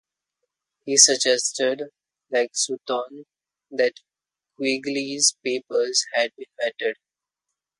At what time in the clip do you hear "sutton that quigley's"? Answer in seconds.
2.55-5.35